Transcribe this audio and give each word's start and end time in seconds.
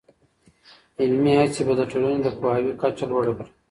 علمي 1.01 1.33
هڅې 1.39 1.61
به 1.67 1.73
د 1.77 1.81
ټولني 1.91 2.19
د 2.23 2.27
پوهاوي 2.39 2.71
کچه 2.81 3.05
لوړه 3.11 3.33
کړي. 3.37 3.49